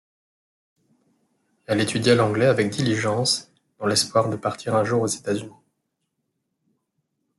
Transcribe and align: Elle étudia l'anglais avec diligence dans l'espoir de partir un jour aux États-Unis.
Elle 1.67 1.79
étudia 1.79 2.15
l'anglais 2.15 2.47
avec 2.47 2.71
diligence 2.71 3.51
dans 3.77 3.85
l'espoir 3.85 4.31
de 4.31 4.35
partir 4.35 4.75
un 4.75 4.83
jour 4.83 5.03
aux 5.03 5.07
États-Unis. 5.07 5.53